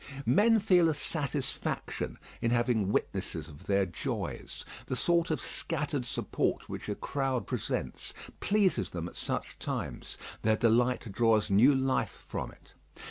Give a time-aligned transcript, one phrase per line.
[0.25, 4.65] Men feel a satisfaction in having witnesses of their joys.
[4.87, 10.57] The sort of scattered support which a crowd presents pleases them at such times; their
[10.57, 12.73] delight draws new life from it.